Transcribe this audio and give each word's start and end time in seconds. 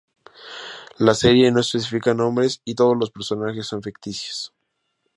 La 0.97 1.13
serie 1.13 1.51
no 1.51 1.59
especifica 1.59 2.15
nombres 2.15 2.59
y 2.65 2.73
todos 2.73 2.97
los 2.97 3.11
personajes 3.11 3.67
son 3.67 3.83
ficticios. 3.83 4.51